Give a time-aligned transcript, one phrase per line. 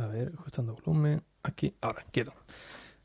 [0.00, 1.22] A ver, ajustando volumen.
[1.42, 2.32] Aquí, ahora, quieto.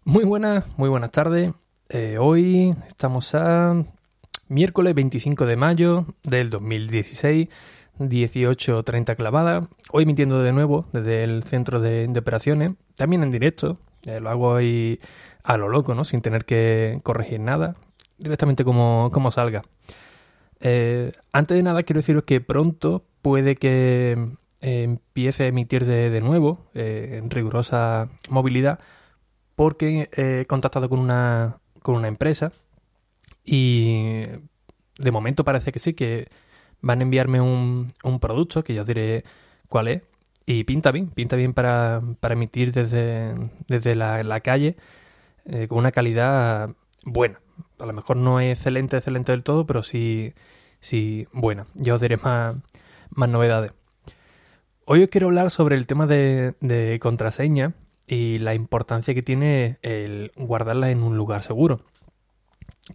[0.05, 1.52] Muy buenas, muy buenas tardes.
[1.90, 3.84] Eh, hoy estamos a
[4.48, 7.50] miércoles 25 de mayo del 2016,
[8.00, 9.67] 18.30 clavada.
[9.91, 13.77] Hoy emitiendo de nuevo desde el centro de, operaciones, también en directo.
[14.22, 15.02] Lo hago ahí
[15.44, 16.05] a lo loco, ¿no?
[16.05, 17.75] Sin tener que corregir nada,
[18.17, 19.64] directamente como, como salga.
[20.62, 26.09] Eh, antes de nada, quiero deciros que pronto puede que eh, empiece a emitir de,
[26.09, 28.80] de nuevo eh, en rigurosa movilidad
[29.56, 32.52] porque he contactado con una, con una empresa
[33.44, 34.23] y
[34.97, 36.28] de momento parece que sí, que
[36.81, 39.23] van a enviarme un, un producto que ya os diré
[39.70, 40.02] cuál es
[40.45, 43.34] y pinta bien, pinta bien para, para emitir desde,
[43.67, 44.78] desde la, la calle
[45.45, 46.69] eh, con una calidad
[47.06, 47.40] buena.
[47.80, 50.34] A lo mejor no es excelente, excelente del todo, pero sí,
[50.80, 51.67] sí buena.
[51.75, 52.56] Ya os diré más,
[53.09, 53.72] más novedades.
[54.88, 57.73] Hoy os quiero hablar sobre el tema de, de contraseña
[58.05, 61.81] y la importancia que tiene el guardarla en un lugar seguro.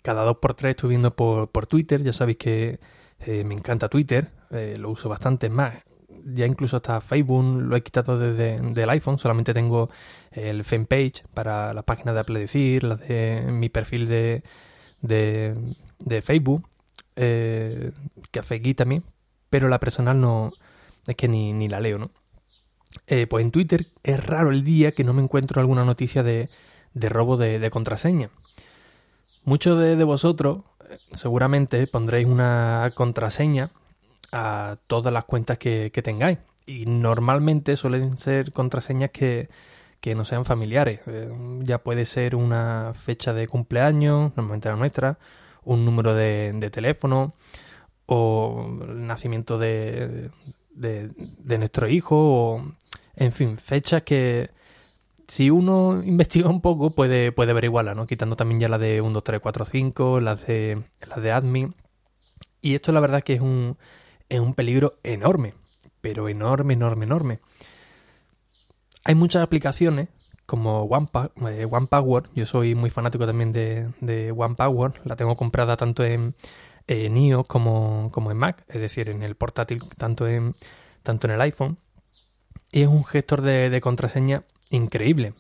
[0.05, 2.79] Cada dos por tres estoy viendo por, Twitter, ya sabéis que
[3.19, 5.83] eh, me encanta Twitter, eh, lo uso bastante más.
[6.27, 9.91] Ya incluso hasta Facebook lo he quitado desde del iPhone, solamente tengo
[10.31, 14.45] el fanpage para las páginas de Apple Decir, las de mi perfil de,
[15.01, 16.69] de, de Facebook,
[17.17, 17.91] eh,
[18.31, 19.03] Café Geek también,
[19.49, 20.53] pero la personal no,
[21.07, 22.11] es que ni, ni la leo, ¿no?
[23.07, 26.49] Eh, pues en Twitter es raro el día que no me encuentro alguna noticia de,
[26.95, 28.31] de robo de, de, contraseña.
[29.45, 33.71] Muchos de, de, vosotros eh, seguramente pondréis una contraseña
[34.33, 36.39] a todas las cuentas que, que tengáis.
[36.67, 39.49] Y normalmente suelen ser contraseñas que,
[40.01, 41.01] que no sean familiares.
[41.07, 45.19] Eh, ya puede ser una fecha de cumpleaños, normalmente la nuestra,
[45.65, 47.35] un número de, de teléfono
[48.07, 50.31] o el nacimiento de,
[50.71, 51.11] de,
[51.59, 52.65] nuestro hijo o,
[53.17, 54.51] en fin, fechas que
[55.27, 58.07] si uno investiga un poco puede, puede averiguarla, ¿no?
[58.07, 61.75] Quitando también ya la de 1, 2, 3, 4, 5, las de, las de admin.
[62.63, 63.79] Y esto la verdad que es un,
[64.29, 65.55] es un peligro enorme,
[66.01, 67.41] pero enorme, enorme, enorme.
[69.05, 70.09] Hay muchas aplicaciones
[70.45, 71.89] como OnePower, eh, One
[72.35, 76.35] yo soy muy fanático también de, de OnePower, la tengo comprada tanto en,
[76.87, 80.55] en iOS como, como en Mac, es decir, en el portátil, tanto en,
[81.03, 81.79] tanto en el iPhone.
[82.73, 85.33] Y es un gestor de, de contraseña increíble.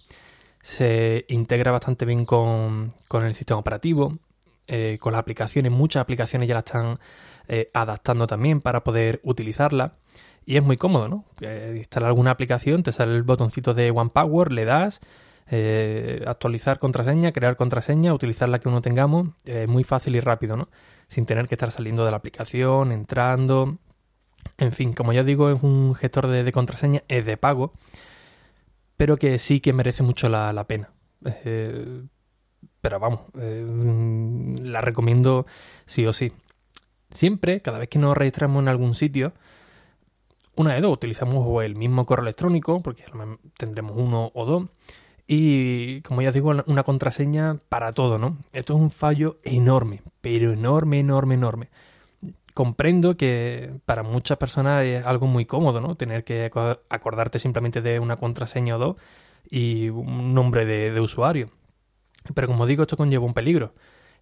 [0.62, 4.18] Se integra bastante bien con, con el sistema operativo,
[4.66, 5.72] eh, con las aplicaciones.
[5.72, 6.94] Muchas aplicaciones ya la están
[7.48, 9.94] eh, adaptando también para poder utilizarla.
[10.46, 11.24] Y es muy cómodo, ¿no?
[11.40, 15.00] Eh, instalar alguna aplicación, te sale el botoncito de OnePower, le das,
[15.50, 20.56] eh, actualizar contraseña, crear contraseña, utilizar la que uno tengamos, es muy fácil y rápido,
[20.56, 20.68] ¿no?
[21.10, 23.76] Sin tener que estar saliendo de la aplicación, entrando.
[24.56, 27.74] En fin, como ya digo, es un gestor de, contraseña, es de pago,
[28.96, 30.90] pero que sí que merece mucho la, pena.
[31.44, 32.04] Eh,
[32.80, 33.66] pero vamos, eh,
[34.62, 35.46] la recomiendo
[35.84, 36.32] sí o sí.
[37.10, 39.34] Siempre, cada vez que nos registramos en algún sitio,
[40.56, 43.04] una de dos, utilizamos el mismo correo electrónico, porque
[43.56, 44.68] tendremos uno o dos,
[45.32, 48.36] y como ya digo, una contraseña para todo, ¿no?
[48.52, 51.68] Esto es un fallo enorme, pero enorme, enorme, enorme.
[52.52, 55.94] Comprendo que para muchas personas es algo muy cómodo, ¿no?
[55.94, 56.50] Tener que
[56.88, 58.96] acordarte simplemente de una contraseña o dos
[59.48, 61.50] y un nombre de, de usuario.
[62.34, 63.72] Pero como digo, esto conlleva un peligro.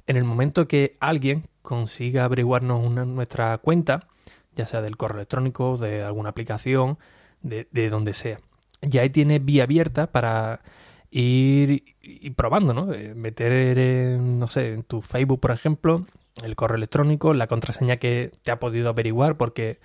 [0.07, 4.09] En el momento que alguien consiga averiguarnos una, nuestra cuenta,
[4.54, 6.99] ya sea del correo electrónico, de alguna aplicación,
[7.41, 8.41] de, de donde sea.
[8.83, 10.61] Ya ahí tienes vía abierta para
[11.10, 12.93] ir, ir probando, ¿no?
[12.93, 16.07] Eh, meter, en, no sé, en tu Facebook, por ejemplo,
[16.43, 19.81] el correo electrónico, la contraseña que te ha podido averiguar porque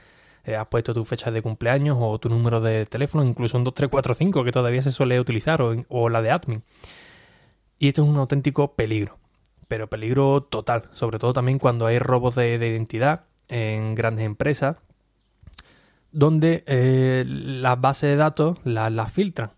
[0.46, 4.44] eh, has puesto tu fecha de cumpleaños o tu número de teléfono, incluso un 2345
[4.44, 6.64] que todavía se suele utilizar o, o la de admin.
[7.80, 9.18] Y esto es un auténtico peligro,
[9.68, 14.78] pero peligro total, sobre todo también cuando hay robos de, de identidad en grandes empresas
[16.14, 19.52] donde eh, las bases de datos las, las, filtran.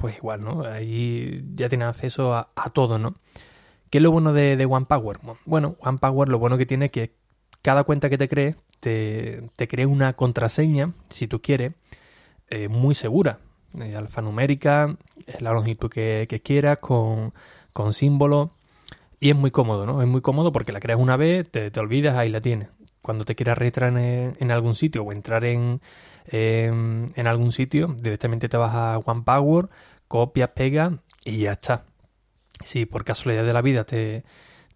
[0.00, 0.64] Pues igual, ¿no?
[0.64, 3.16] Ahí ya tienen acceso a, todo, ¿no?
[3.90, 5.18] ¿Qué es lo bueno de, OnePower?
[5.44, 7.12] Bueno, OnePower lo bueno que tiene es que
[7.60, 11.74] cada cuenta que te crees te, te crea una contraseña, si tú quieres,
[12.48, 13.40] eh, muy segura.
[13.78, 14.96] Eh, alfanumérica,
[15.38, 17.34] la longitud que, quieras, con,
[17.74, 18.48] con símbolos.
[19.20, 20.00] Y es muy cómodo, ¿no?
[20.00, 22.68] Es muy cómodo porque la creas una vez, te, te olvidas, ahí la tienes.
[23.02, 25.82] Cuando te quieras registrar en, algún sitio o entrar en,
[26.26, 29.68] en, algún sitio, directamente te vas a OnePower,
[30.10, 31.84] copias, pegas y ya está.
[32.64, 34.24] Si por casualidad de la vida te,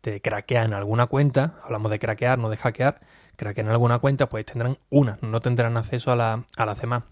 [0.01, 3.01] te craquean alguna cuenta, hablamos de craquear, no de hackear,
[3.35, 7.03] craquean alguna cuenta, pues tendrán una, no tendrán acceso a, la, a las demás.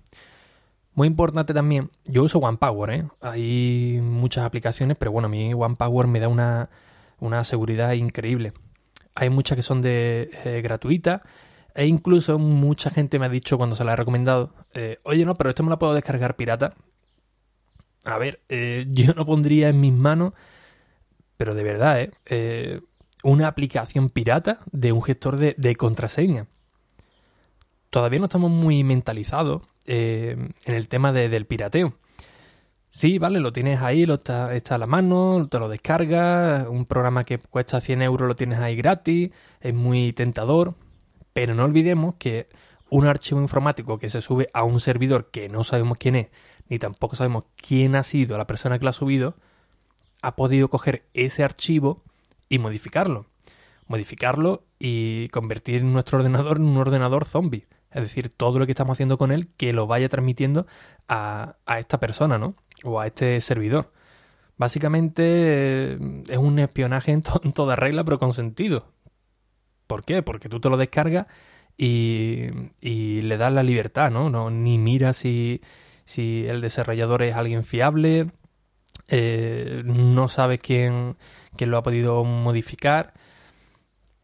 [0.94, 3.08] Muy importante también, yo uso OnePower, ¿eh?
[3.20, 6.70] hay muchas aplicaciones, pero bueno, a mí OnePower me da una,
[7.18, 8.52] una seguridad increíble.
[9.16, 10.62] Hay muchas que son de eh,
[11.74, 15.34] e incluso mucha gente me ha dicho cuando se la he recomendado, eh, oye no,
[15.34, 16.76] pero esto me lo puedo descargar pirata.
[18.04, 20.32] A ver, eh, yo no pondría en mis manos,
[21.36, 22.80] pero de verdad, ¿eh?
[23.22, 26.46] una aplicación pirata de un gestor de, contraseña.
[27.90, 31.94] Todavía no estamos muy mentalizados eh, en el tema del pirateo.
[32.90, 37.24] Sí, vale, lo tienes ahí, lo está, a la mano, te lo descargas, un programa
[37.24, 40.74] que cuesta 100 euros lo tienes ahí gratis, es muy tentador,
[41.32, 42.48] pero no olvidemos que
[42.90, 46.26] un archivo informático que se sube a un servidor que no sabemos quién es,
[46.68, 49.36] ni tampoco sabemos quién ha sido la persona que lo ha subido,
[50.22, 52.02] ha podido coger ese archivo
[52.48, 53.26] y modificarlo.
[53.86, 57.66] Modificarlo y convertir nuestro ordenador en un ordenador zombie.
[57.90, 60.66] Es decir, todo lo que estamos haciendo con él que lo vaya transmitiendo
[61.08, 62.54] a, esta persona, ¿no?
[62.84, 63.92] O a este servidor.
[64.56, 65.98] Básicamente eh,
[66.28, 67.22] es un espionaje en,
[67.52, 68.86] toda regla, pero con sentido.
[69.86, 70.22] ¿Por qué?
[70.22, 71.26] Porque tú te lo descargas
[71.76, 72.48] y,
[72.80, 74.30] le das la libertad, ¿no?
[74.30, 75.60] no ni miras si,
[76.12, 78.30] si el desarrollador es alguien fiable,
[79.08, 81.16] eh, no sabes quién,
[81.56, 83.14] quién lo ha podido modificar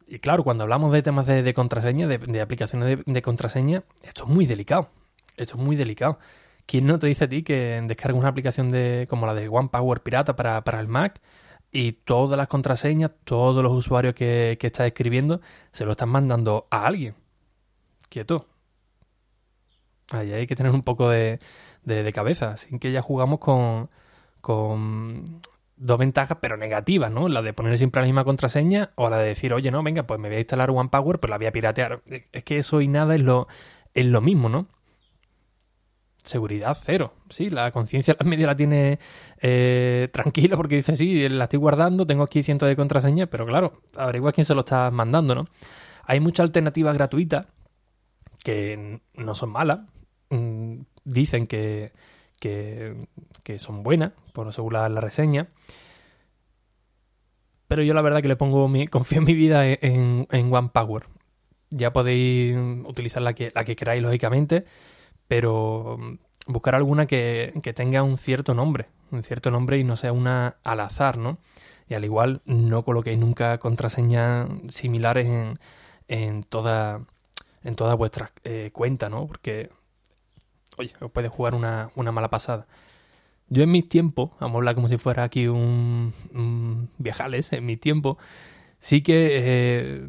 [0.09, 4.47] y claro, cuando hablamos de temas de, contraseña, de, aplicaciones de, contraseña, esto es muy
[4.47, 4.89] delicado.
[5.37, 6.19] Esto es muy delicado.
[6.67, 10.01] ¿Quién no te dice a ti que descargas una aplicación de, como la de OnePower
[10.03, 11.21] Pirata para, el Mac
[11.73, 15.43] y todas las contraseñas, todos los usuarios que, que estás escribiendo,
[15.73, 17.15] se lo están mandando a alguien?
[18.09, 18.47] Quieto.
[20.11, 21.39] Hay que tener un poco de,
[21.85, 22.57] de cabeza.
[22.57, 23.91] Sin que ya jugamos con,
[24.41, 25.25] con
[25.77, 27.29] dos ventajas, pero negativas, ¿no?
[27.29, 30.19] La de poner siempre la misma contraseña o la de decir, oye, no, venga, pues
[30.21, 32.03] me voy a instalar OnePower, pero la voy a piratear.
[32.33, 33.49] Es que eso y nada es lo,
[33.95, 34.67] es lo mismo, ¿no?
[36.25, 37.15] Seguridad cero.
[37.31, 38.99] Sí, la conciencia la media la tiene
[39.41, 43.81] eh, tranquila porque dice, sí, la estoy guardando, tengo aquí cientos de contraseñas, pero claro,
[43.97, 45.47] averigua quién se lo está mandando, ¿no?
[46.05, 47.47] Hay muchas alternativas gratuitas
[48.45, 49.81] que no son malas.
[50.31, 51.93] Mm, dicen que
[52.39, 55.49] que, son buenas, por según la, reseña.
[57.67, 61.07] Pero yo la verdad que le pongo mi, confío en mi vida en, en OnePower.
[61.71, 64.65] Ya podéis utilizar la que, la que queráis, lógicamente,
[65.27, 65.99] pero
[66.47, 70.81] buscar alguna que, tenga un cierto nombre, un cierto nombre y no sea una al
[70.81, 71.39] azar, ¿no?
[71.87, 75.59] Y al igual no coloquéis nunca contraseñas similares en,
[76.09, 77.03] en, toda,
[77.65, 79.27] en todas vuestras eh, cuentas, ¿no?
[79.27, 79.71] Porque
[80.79, 82.67] oye, os puede jugar una, mala pasada.
[83.49, 86.13] Yo en mis tiempos, vamos a hablar como si fuera aquí un,
[86.99, 88.19] viajales, en mi tiempo,
[88.79, 90.09] sí que eh,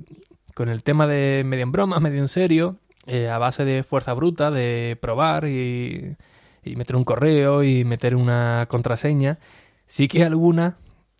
[0.53, 2.77] con el tema de medio en broma, medio en serio,
[3.07, 6.15] eh, a base de fuerza bruta, de probar y,
[6.75, 9.39] meter un correo y meter una contraseña,
[9.87, 10.77] sí que alguna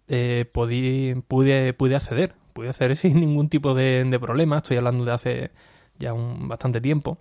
[0.07, 5.11] eh, pude, pude acceder, pude acceder sin ningún tipo de, de problema, estoy hablando de
[5.11, 5.51] hace
[5.97, 7.17] ya un bastante tiempo.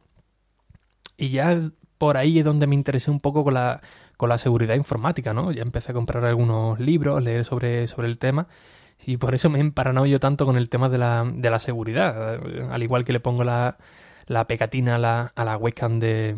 [1.17, 1.61] Y ya
[1.99, 3.81] por ahí es donde me interesé un poco con la,
[4.17, 5.53] con la seguridad informática, ¿no?
[5.53, 8.49] Ya empecé a comprar algunos libros, leer sobre, sobre el tema
[9.05, 11.59] y por eso me he emparanado yo tanto con el tema de la, de la
[11.59, 12.41] seguridad,
[12.71, 13.79] al igual que le pongo la,
[14.27, 16.37] la pegatina a la, a la webcam de,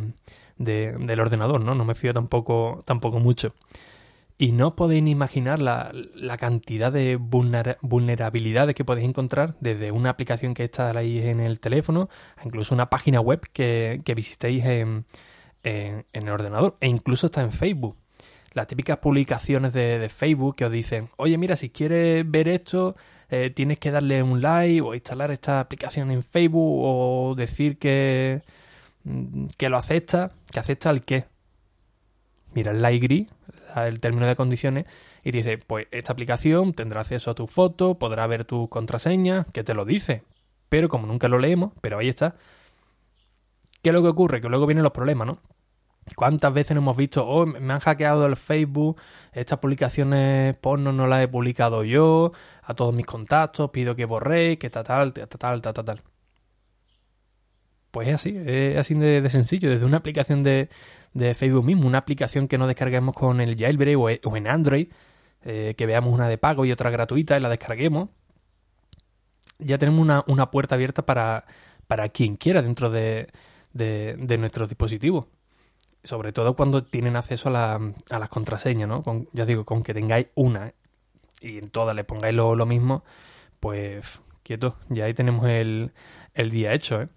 [0.56, 1.74] del ordenador, ¿no?
[1.74, 3.54] No me fío tampoco, tampoco mucho.
[4.36, 10.10] Y no podéis ni imaginar la, la cantidad de vulnerabilidades que podéis encontrar desde una
[10.10, 12.08] aplicación que ahí en el teléfono,
[12.42, 15.04] incluso una página web que, que visitéis en,
[15.62, 17.96] en, el ordenador e incluso está en Facebook.
[18.52, 22.96] Las típicas publicaciones de, Facebook que os dicen, oye mira, si quieres ver esto,
[23.28, 28.42] eh, tienes que darle un like o instalar esta aplicación en Facebook o decir que,
[29.04, 31.26] mm, que lo acepta, que acepta el qué.
[32.54, 33.28] Mira el like gris,
[33.76, 34.86] el término de condiciones,
[35.22, 39.62] y dice, pues esta aplicación tendrá acceso a tu foto, podrá ver tu contraseña, que
[39.62, 40.24] te lo dice.
[40.68, 42.34] Pero como nunca lo leemos, pero ahí está,
[43.82, 44.40] ¿Qué es lo que ocurre?
[44.40, 45.38] Que luego vienen los problemas, ¿no?
[46.16, 49.00] ¿Cuántas veces hemos visto, oh, me han hackeado el Facebook,
[49.32, 54.58] estas publicaciones porno no las he publicado yo, a todos mis contactos, pido que borréis,
[54.58, 56.02] que tal, tal, tal, tal, tal, tal.
[57.90, 60.68] Pues es así, es así de, sencillo, desde una aplicación de,
[61.34, 64.88] Facebook mismo, una aplicación que no descarguemos con el jailbreak o, en Android,
[65.42, 68.10] eh, que veamos una de pago y otra gratuita y la descarguemos,
[69.58, 71.44] ya tenemos una, puerta abierta para,
[71.86, 73.28] para quien quiera dentro de,
[73.72, 75.26] de, nuestros dispositivos.
[76.02, 77.80] Sobre todo cuando tienen acceso a, la,
[78.10, 79.02] a las contraseñas, ¿no?
[79.02, 80.72] Con, ya digo, con que tengáis una
[81.40, 83.04] y en todas le pongáis lo, lo mismo,
[83.60, 85.92] pues quieto, ya ahí tenemos el,
[86.34, 87.08] el día hecho, ¿eh?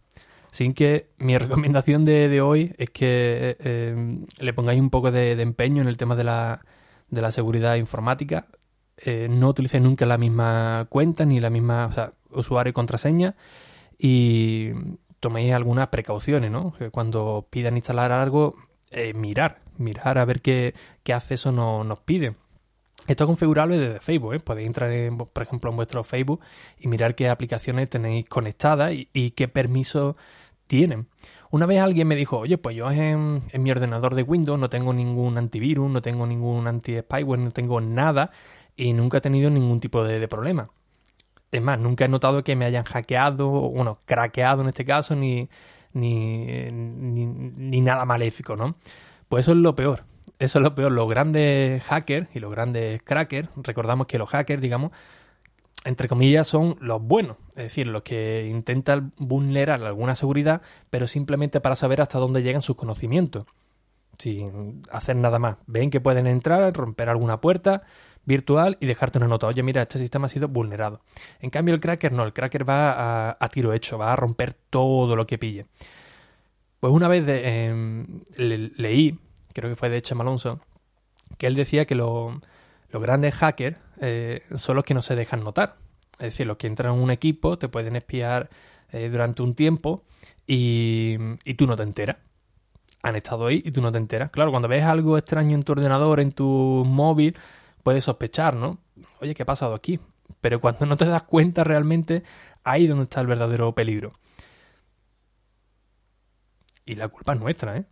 [0.51, 5.81] Sin que mi recomendación de, hoy es que eh, le pongáis un poco de, empeño
[5.81, 6.63] en el tema de la,
[7.09, 8.45] de la seguridad informática.
[8.97, 13.35] Eh, no utilicéis nunca la misma cuenta ni la misma o sea, usuario y contraseña.
[13.97, 14.71] Y
[15.19, 16.73] toméis algunas precauciones, ¿no?
[16.73, 18.55] Que cuando pidan instalar algo,
[18.93, 20.73] eh, mirar, mirar a ver qué,
[21.03, 22.35] qué acceso nos pide.
[23.05, 24.39] Esto es configurable desde Facebook, ¿eh?
[24.39, 24.89] podéis entrar,
[25.33, 26.39] por ejemplo, en vuestro Facebook
[26.79, 30.15] y mirar qué aplicaciones tenéis conectadas y, qué permisos
[30.67, 31.07] tienen.
[31.51, 34.93] Una vez alguien me dijo, oye, pues yo en, mi ordenador de Windows no tengo
[34.93, 38.31] ningún antivirus, no tengo ningún anti-spyware, no tengo nada
[38.77, 40.69] y nunca he tenido ningún tipo de, problema.
[41.51, 45.49] Es más, nunca he notado que me hayan hackeado, bueno, craqueado en este caso, ni,
[45.93, 48.75] ni, ni, nada maléfico, ¿no?
[49.29, 50.03] Pues eso es lo peor
[50.39, 50.91] eso es lo peor.
[50.91, 54.91] Los grandes hackers y los grandes crackers, recordamos que los hackers, digamos,
[55.85, 57.37] entre comillas, son los buenos.
[57.51, 62.61] Es decir, los que intentan vulnerar alguna seguridad, pero simplemente para saber hasta dónde llegan
[62.61, 63.45] sus conocimientos.
[64.17, 65.57] Sin hacer nada más.
[65.65, 67.83] Ven que pueden entrar, romper alguna puerta
[68.25, 69.47] virtual y dejarte una nota.
[69.47, 71.01] Oye, mira, este sistema ha sido vulnerado.
[71.39, 72.23] En cambio, el cracker no.
[72.23, 75.65] El cracker va a, tiro hecho, va a romper todo lo que pille.
[76.79, 79.17] Pues una vez em, leí
[79.53, 80.59] creo que fue de Chema Alonso,
[81.37, 82.39] que él decía que los
[82.91, 85.77] grandes hackers eh, son los que no se dejan notar.
[86.13, 88.49] Es decir, los que entran en un equipo te pueden espiar
[88.91, 90.03] eh, durante un tiempo
[90.45, 92.17] y, y, tú no te enteras.
[93.01, 94.29] Han estado ahí y tú no te enteras.
[94.31, 97.35] Claro, cuando ves algo extraño en tu ordenador, en tu móvil,
[97.83, 98.79] puedes sospechar, ¿no?
[99.21, 99.99] Oye, ¿qué ha pasado aquí?
[100.41, 102.23] Pero cuando no te das cuenta realmente,
[102.63, 104.13] ahí es donde está el verdadero peligro.
[106.85, 107.85] Y la culpa es nuestra, ¿eh?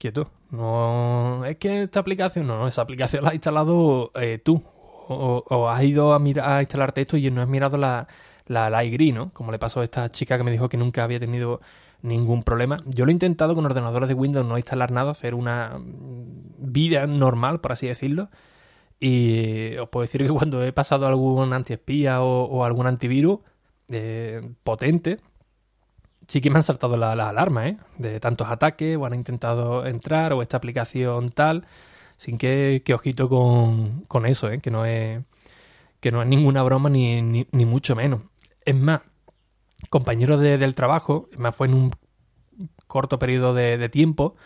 [0.00, 0.30] quieto.
[0.50, 4.64] No, es que esta aplicación, no, esa aplicación la has instalado eh, tú.
[5.12, 8.06] O, has ido a, mirar, a instalarte esto y no has mirado la,
[8.46, 9.30] la, la ¿no?
[9.30, 11.60] Como le pasó a esta chica que me dijo que nunca había tenido
[12.00, 12.78] ningún problema.
[12.86, 15.80] Yo lo he intentado con ordenadores de Windows no instalar nada, hacer una
[16.58, 18.30] vida normal, por así decirlo.
[19.00, 23.40] Y os puedo decir que cuando he pasado algún antiespía o, o algún antivirus
[23.88, 25.18] eh, potente,
[26.30, 27.76] sí que me han saltado las la alarmas, ¿eh?
[27.98, 31.66] De tantos ataques, o han intentado entrar, o esta aplicación tal.
[32.16, 34.60] Sin que, ojito con, con eso, ¿eh?
[34.60, 35.22] Que no es,
[36.00, 38.22] que no es ninguna broma ni, ni, mucho menos.
[38.64, 39.00] Es más,
[39.88, 41.90] compañeros del trabajo, es más, fue en un
[42.86, 44.36] corto periodo de, tiempo,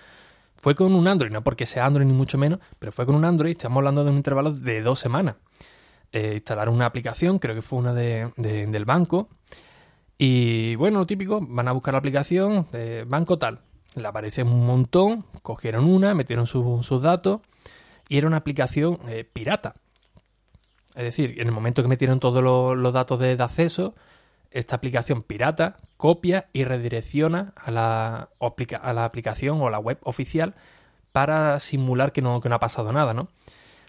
[0.64, 3.26] fue con un Android, no porque sea Android ni mucho menos, pero fue con un
[3.26, 5.36] Android, estamos hablando de un intervalo de dos semanas.
[6.10, 9.28] Eh, instalaron una aplicación, creo que fue una de, del banco,
[10.16, 13.60] y bueno, lo típico, van a buscar la aplicación de banco tal.
[13.94, 17.42] Le aparece un montón, cogieron una, metieron sus datos
[18.08, 19.74] y era una aplicación eh, pirata.
[20.94, 23.94] Es decir, en el momento que metieron todos los, datos de, acceso,
[24.50, 30.54] esta aplicación pirata copia y redirecciona a la, a la aplicación o la web oficial
[31.12, 33.28] para simular que no, que no ha pasado nada, ¿no?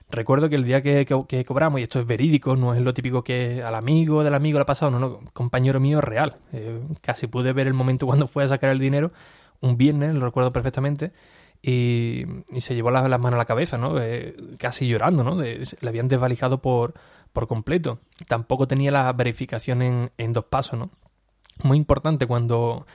[0.09, 1.05] Recuerdo que el día que,
[1.45, 4.61] cobramos, y esto es verídico, no es lo típico que al amigo del amigo le
[4.61, 6.37] ha pasado, no, no, compañero mío real.
[6.53, 9.11] Eh, casi pude ver el momento cuando fue a sacar el dinero,
[9.59, 11.11] un viernes, lo recuerdo perfectamente,
[11.61, 12.23] y,
[12.59, 13.99] se llevó las, manos a la cabeza, ¿no?
[13.99, 15.41] Eh, casi llorando, ¿no?
[15.41, 16.93] le habían desvalijado por,
[17.33, 17.99] por completo.
[18.29, 20.91] Tampoco tenía la verificación en, en dos pasos, ¿no?
[21.63, 22.85] Muy importante cuando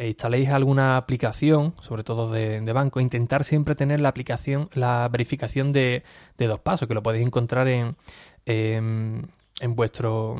[0.00, 5.72] e instaléis alguna aplicación, sobre todo de, banco, intentar siempre tener la aplicación, la verificación
[5.72, 6.04] de,
[6.38, 7.96] dos pasos, que lo podéis encontrar en,
[8.46, 9.26] en,
[9.76, 10.36] vuestro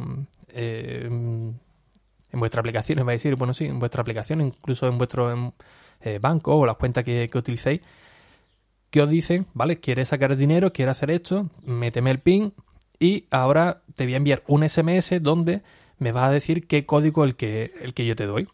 [2.33, 5.53] en vuestra aplicación, va a decir, bueno, sí, en vuestra aplicación, incluso en vuestro
[6.01, 7.83] eh, banco o las cuentas que, que utilicéis,
[8.91, 12.55] que os dicen, vale, quieres sacar dinero, quieres hacer esto, méteme el PIN
[12.99, 15.63] y ahora te voy a enviar un SMS donde
[16.01, 18.49] me va a decir qué código el que, el que yo te doy.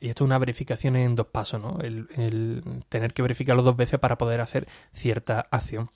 [0.00, 1.78] Y esto es una verificación en dos pasos, ¿no?
[1.80, 5.90] El, tener que verificarlo dos veces para poder hacer cierta acción.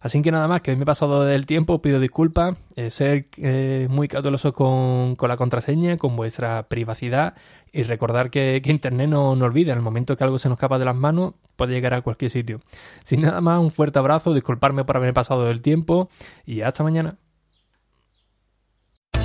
[0.00, 3.26] Así que nada más, que hoy me he pasado del tiempo, pido disculpas, eh, ser
[3.36, 7.34] eh, muy cauteloso con, con, la contraseña, con vuestra privacidad
[7.70, 10.56] y recordar que, que Internet no, no olvida, en el momento que algo se nos
[10.56, 12.60] escapa de las manos, puede llegar a cualquier sitio.
[13.04, 16.08] Sin nada más, un fuerte abrazo, disculparme por haberme pasado del tiempo
[16.46, 17.18] y hasta mañana.